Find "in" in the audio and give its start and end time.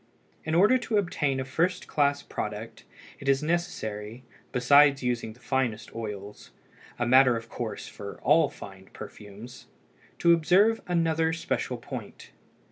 0.45-0.55